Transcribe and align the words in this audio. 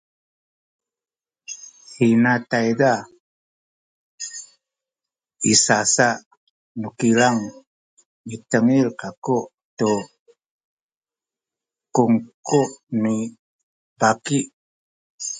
hina 1.95 2.33
tayza 2.49 2.91
i 5.51 5.53
sasa 5.65 6.07
nu 6.79 6.89
kilang 6.99 7.39
mitengil 8.27 8.87
kaku 9.01 9.37
tu 9.77 9.91
kungku 11.95 12.61
ni 13.01 13.15
baki 13.99 14.39